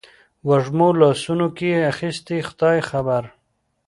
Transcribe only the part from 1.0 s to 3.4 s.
لاسونو کې اخیستي خدای خبر